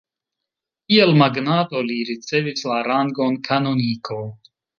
Kiel 0.93 1.11
magnato, 1.21 1.81
li 1.89 1.99
ricevis 2.11 2.65
la 2.71 2.79
rangon 2.89 3.37
kanoniko. 3.51 4.21